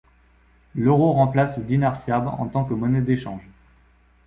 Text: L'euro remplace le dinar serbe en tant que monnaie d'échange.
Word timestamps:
L'euro 0.73 1.11
remplace 1.13 1.57
le 1.59 1.63
dinar 1.63 1.93
serbe 1.93 2.25
en 2.29 2.47
tant 2.47 2.65
que 2.65 2.73
monnaie 2.73 3.01
d'échange. 3.01 3.47